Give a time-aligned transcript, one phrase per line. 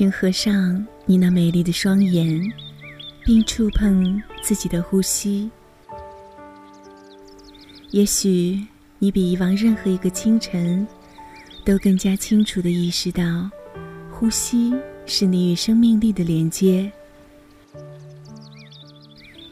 [0.00, 2.50] 请合上你那美丽的双眼，
[3.22, 5.50] 并触碰自己的呼吸。
[7.90, 8.66] 也许
[8.98, 10.88] 你比以往任何一个清晨，
[11.66, 13.50] 都更加清楚地意识到，
[14.10, 14.72] 呼吸
[15.04, 16.90] 是你与生命力的连接。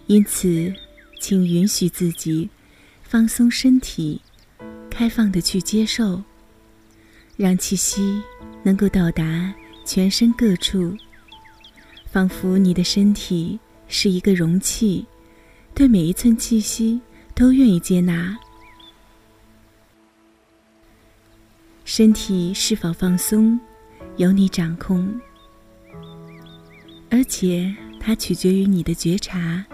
[0.07, 0.73] 因此，
[1.21, 2.49] 请允许自己
[3.03, 4.23] 放松身体，
[4.89, 6.23] 开放地去接受，
[7.37, 8.23] 让气息
[8.63, 9.55] 能够到达。
[9.89, 10.95] 全身各处，
[12.05, 15.07] 仿佛你的身体是一个容器，
[15.75, 17.01] 对每一寸气息
[17.35, 18.37] 都愿意接纳。
[21.87, 23.59] 身体是否放松，
[24.19, 25.19] 由你掌控，
[27.11, 29.65] 而且它取决于你的觉察。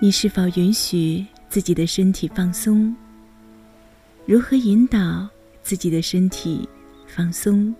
[0.00, 2.94] 你是否允许自己的身体放松？
[4.24, 5.28] 如何引导
[5.64, 6.68] 自己的身体
[7.08, 7.74] 放松？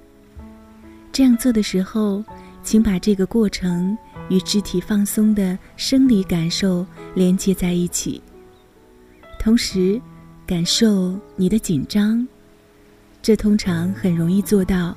[1.12, 2.24] 这样做的时候，
[2.62, 3.96] 请把这个过程
[4.30, 8.22] 与肢体放松的生理感受连接在一起。
[9.38, 10.00] 同时，
[10.46, 12.26] 感受你的紧张，
[13.20, 14.96] 这通常很容易做到。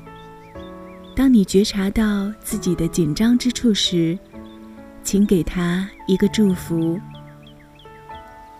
[1.13, 4.17] 当你觉察到自己的紧张之处时，
[5.03, 6.97] 请给他一个祝福，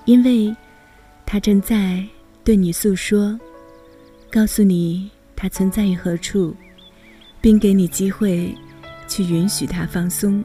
[0.03, 0.53] 因为
[1.26, 2.06] 他正在
[2.44, 3.39] 对你诉说，
[4.30, 6.53] 告诉你他存在于何处。
[7.45, 8.51] 并给你机会，
[9.07, 10.43] 去允许它放松。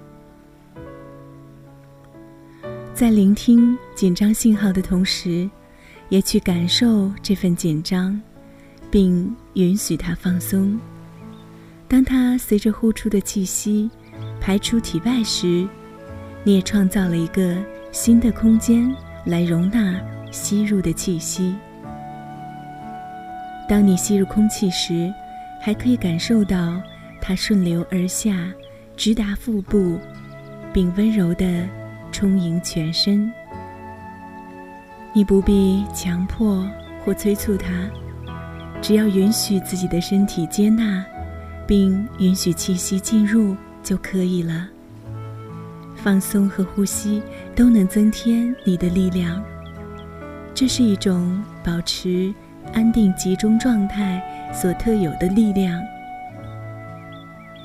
[2.93, 5.49] 在聆听紧张信号的同时，
[6.11, 8.21] 也去感受这份紧张，
[8.91, 10.79] 并允许它放松。
[11.89, 13.91] 当它随着呼出的气息
[14.39, 15.67] 排出体外时，
[16.45, 17.57] 你也创造了一个
[17.91, 18.95] 新的空间
[19.25, 19.99] 来容纳
[20.31, 21.55] 吸入的气息。
[23.67, 25.11] 当你吸入空气时，
[25.63, 26.81] 还可以感受到
[27.21, 28.53] 它顺流而下，
[28.97, 29.99] 直达腹部，
[30.73, 31.69] 并温柔地
[32.11, 33.31] 充盈全身。
[35.13, 36.67] 你不必强迫
[37.05, 37.89] 或催促它，
[38.81, 41.05] 只要允许自己的身体接纳，
[41.67, 44.69] 并允许气息进入就可以了。
[45.97, 47.23] 放松和呼吸
[47.55, 49.43] 都能增添你的力量。
[50.55, 52.35] 这是一种保持
[52.73, 54.23] 安定集中状态。
[54.53, 55.81] 所特有的力量，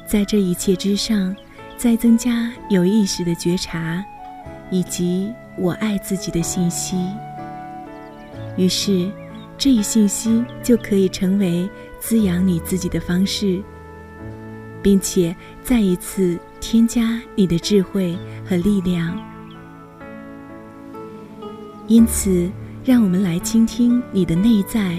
[0.07, 1.35] 在这一切之上，
[1.77, 4.03] 再增加有意识的觉察，
[4.69, 6.95] 以及我爱自己的信息。
[8.55, 9.11] 于是，
[9.57, 13.61] 这一信息就可以成为滋养你自己的方式，
[14.81, 18.17] 并且再一次添加你的智慧
[18.47, 19.19] 和力量。
[21.87, 22.49] 因此，
[22.83, 24.97] 让我们来倾听你的内在。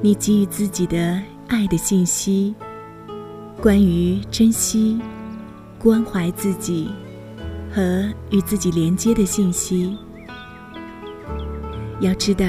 [0.00, 2.54] 你给予自己的爱的信息，
[3.64, 5.00] 关于珍惜、
[5.78, 6.90] 关怀自己
[7.72, 9.96] 和与自己连接的信息。
[11.98, 12.44] 要知道，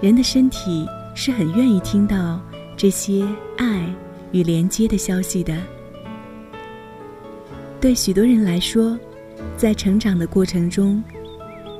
[0.00, 2.40] 人的身体是很愿意听到
[2.74, 3.84] 这些爱
[4.32, 5.54] 与连接的消息的。
[7.78, 8.98] 对许多人来说，
[9.58, 11.04] 在成长的过程中，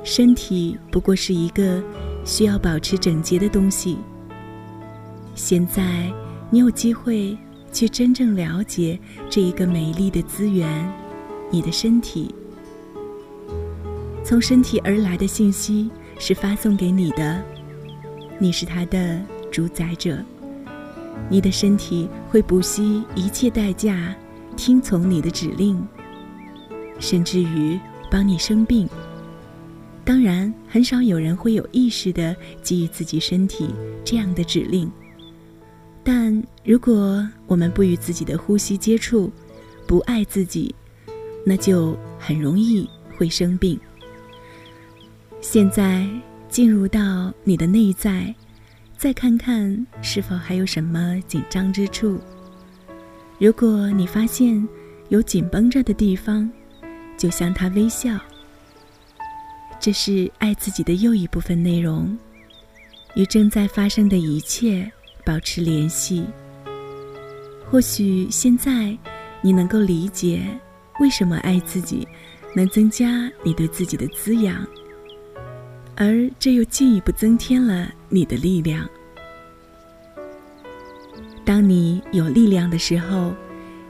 [0.03, 1.81] 身体不过是一个
[2.23, 3.97] 需要保持整洁的东西。
[5.33, 6.13] 现在，
[6.51, 7.35] 你有机会
[7.71, 8.99] 去真正了解
[9.29, 10.91] 这一个美丽的资源——
[11.49, 12.33] 你的身体。
[14.23, 15.89] 从身体而来的信息
[16.19, 17.43] 是发送给你的，
[18.39, 19.19] 你是它的
[19.51, 20.23] 主宰者。
[21.29, 24.15] 你的身体会不惜一切代价
[24.55, 25.81] 听从你的指令，
[26.99, 28.87] 甚至于帮你生病。
[30.03, 33.69] 当然，很少有人会有意识的给予自己身体
[34.03, 34.91] 这样的指令。
[36.03, 39.31] 但如果我们不与自己的呼吸接触，
[39.87, 40.73] 不爱自己，
[41.45, 43.79] 那就很容易会生病。
[45.41, 46.07] 现在
[46.49, 48.33] 进入到你的内在，
[48.97, 52.19] 再看看是否还有什么紧张之处。
[53.39, 54.67] 如果你发现
[55.09, 56.49] 有紧绷着的地方，
[57.17, 58.19] 就向他微笑。
[59.79, 62.17] 这是爱自己的又一部分内容，
[63.15, 64.91] 与正在发生的一切。
[65.25, 66.25] 保持联系。
[67.69, 68.97] 或许现在
[69.41, 70.43] 你能够理解
[70.99, 72.07] 为什么爱自己
[72.53, 74.67] 能增加你对自己的滋养，
[75.95, 78.87] 而这又进一步增添了你的力量。
[81.45, 83.33] 当你有力量的时候，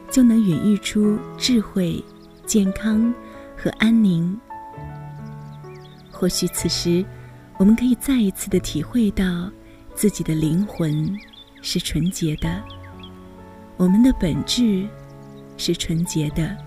[0.10, 2.04] 就能孕育出智慧、
[2.46, 3.14] 健康
[3.58, 4.40] 和安宁。
[6.12, 7.04] 或许此时，
[7.58, 9.52] 我们可以再一次的体会到。
[10.02, 11.16] 自己的灵魂
[11.62, 12.60] 是纯洁的，
[13.78, 14.90] 我们的本质
[15.58, 16.58] 是纯洁的，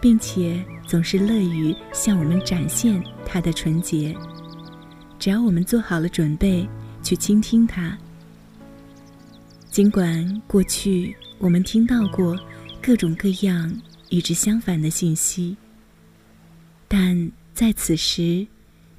[0.00, 4.16] 并且总是乐于向我们展现它的纯洁。
[5.18, 6.66] 只要我们做好了准备
[7.02, 7.98] 去倾听它，
[9.70, 12.34] 尽管过去我们听到过
[12.80, 13.70] 各种各样
[14.08, 15.54] 与之相反的信息，
[16.88, 18.46] 但在此时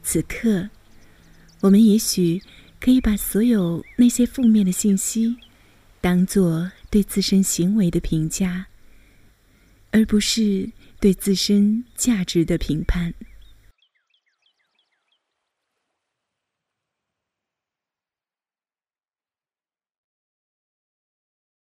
[0.03, 0.69] 此刻，
[1.61, 2.39] 我们也许
[2.81, 5.37] 可以把所有那些负面的信息。
[6.01, 8.65] 当做对自身行为的评价，
[9.91, 13.13] 而不是对自身价值的评判。